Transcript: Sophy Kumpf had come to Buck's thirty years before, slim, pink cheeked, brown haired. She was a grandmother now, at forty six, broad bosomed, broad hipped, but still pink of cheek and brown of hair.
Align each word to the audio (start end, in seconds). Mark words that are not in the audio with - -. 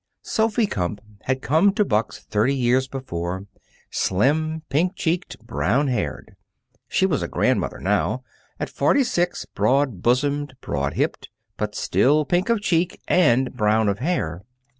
Sophy 0.23 0.65
Kumpf 0.65 1.03
had 1.25 1.43
come 1.43 1.71
to 1.73 1.85
Buck's 1.85 2.21
thirty 2.23 2.55
years 2.55 2.87
before, 2.87 3.45
slim, 3.91 4.63
pink 4.67 4.93
cheeked, 4.95 5.37
brown 5.45 5.89
haired. 5.89 6.35
She 6.87 7.05
was 7.05 7.21
a 7.21 7.27
grandmother 7.27 7.77
now, 7.79 8.23
at 8.59 8.71
forty 8.71 9.03
six, 9.03 9.45
broad 9.45 10.01
bosomed, 10.01 10.55
broad 10.59 10.93
hipped, 10.95 11.29
but 11.55 11.75
still 11.75 12.25
pink 12.25 12.49
of 12.49 12.61
cheek 12.61 12.99
and 13.07 13.53
brown 13.53 13.87
of 13.87 13.99
hair. 13.99 14.41